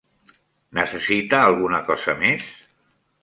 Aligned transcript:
Necessita 0.77 1.41
alguna 1.49 1.81
cosa 1.91 2.17
més? 2.25 2.49